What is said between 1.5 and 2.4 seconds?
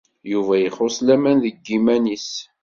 yiman-nnes.